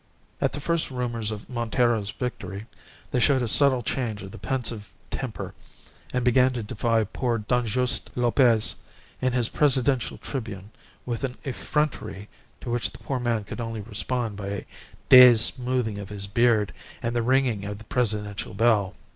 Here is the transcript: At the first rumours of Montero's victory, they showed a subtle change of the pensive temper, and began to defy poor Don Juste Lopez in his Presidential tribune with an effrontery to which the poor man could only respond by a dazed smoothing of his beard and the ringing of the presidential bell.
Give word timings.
At 0.41 0.53
the 0.53 0.59
first 0.59 0.89
rumours 0.89 1.29
of 1.29 1.47
Montero's 1.47 2.09
victory, 2.09 2.65
they 3.11 3.19
showed 3.19 3.43
a 3.43 3.47
subtle 3.47 3.83
change 3.83 4.23
of 4.23 4.31
the 4.31 4.39
pensive 4.39 4.89
temper, 5.11 5.53
and 6.11 6.25
began 6.25 6.53
to 6.53 6.63
defy 6.63 7.03
poor 7.03 7.37
Don 7.37 7.67
Juste 7.67 8.09
Lopez 8.15 8.77
in 9.21 9.33
his 9.33 9.47
Presidential 9.49 10.17
tribune 10.17 10.71
with 11.05 11.23
an 11.23 11.37
effrontery 11.45 12.29
to 12.61 12.71
which 12.71 12.89
the 12.89 12.97
poor 12.97 13.19
man 13.19 13.43
could 13.43 13.61
only 13.61 13.81
respond 13.81 14.37
by 14.37 14.47
a 14.47 14.65
dazed 15.07 15.53
smoothing 15.53 15.99
of 15.99 16.09
his 16.09 16.25
beard 16.25 16.73
and 17.03 17.15
the 17.15 17.21
ringing 17.21 17.63
of 17.63 17.77
the 17.77 17.83
presidential 17.83 18.55
bell. 18.55 18.95